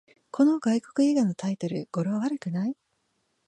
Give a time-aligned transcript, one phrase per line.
[0.31, 2.75] この外国映画のタイトル、語呂悪くない？